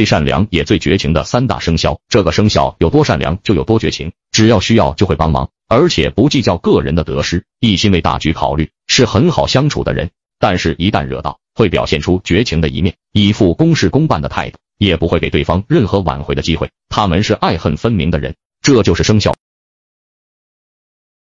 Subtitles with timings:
[0.00, 10.08] 最善良也最绝情的三大生肖这个生肖有多善良就有多绝情只要需要就会帮忙而且不计较个人的得失一心为大局考虑是很好相处的人。
[10.38, 19.34] 但是一旦惹到会表现出绝情的一面一副公事公办的态度也不会给对方任何挽回的机会他们是爱恨分明的人这就是生肖。